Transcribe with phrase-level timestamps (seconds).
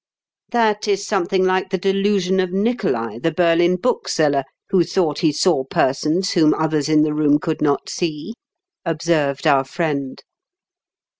[0.49, 5.63] "That is something like the delusion of Nicolai, the Berlin bookseller, who thought he saw
[5.63, 8.33] persons whom others in the room could not see,"
[8.83, 10.19] observed our friend.